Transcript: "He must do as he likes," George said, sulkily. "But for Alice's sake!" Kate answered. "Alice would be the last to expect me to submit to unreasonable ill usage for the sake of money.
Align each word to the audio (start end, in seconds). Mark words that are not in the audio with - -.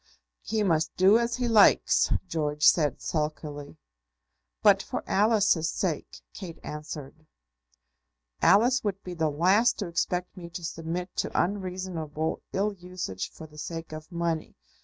"He 0.41 0.63
must 0.63 0.95
do 0.97 1.19
as 1.19 1.35
he 1.35 1.47
likes," 1.47 2.11
George 2.27 2.63
said, 2.63 3.03
sulkily. 3.03 3.77
"But 4.63 4.81
for 4.81 5.03
Alice's 5.05 5.69
sake!" 5.69 6.23
Kate 6.33 6.57
answered. 6.63 7.27
"Alice 8.41 8.83
would 8.83 9.03
be 9.03 9.13
the 9.13 9.29
last 9.29 9.77
to 9.77 9.87
expect 9.87 10.35
me 10.35 10.49
to 10.49 10.63
submit 10.63 11.15
to 11.17 11.31
unreasonable 11.39 12.41
ill 12.51 12.73
usage 12.73 13.29
for 13.29 13.45
the 13.45 13.59
sake 13.59 13.91
of 13.91 14.11
money. 14.11 14.55